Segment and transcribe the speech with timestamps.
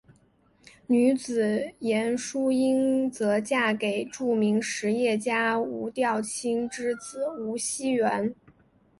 [0.87, 8.33] 女子严淑英则嫁给著名实业家吴调卿之子吴熙元。